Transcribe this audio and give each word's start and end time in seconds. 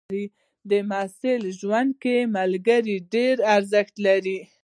د 0.69 0.71
محصل 0.89 1.41
ژوند 1.59 1.91
کې 2.01 2.15
ملګري 2.37 2.97
ډېر 3.13 3.35
ارزښت 3.55 3.95
لري. 4.05 4.39